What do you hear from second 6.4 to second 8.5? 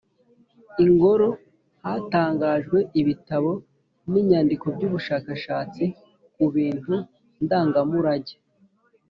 bintu ndangamurage